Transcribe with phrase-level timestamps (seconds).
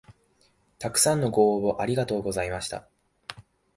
[0.79, 2.87] たくさんのご応募ありがとうございました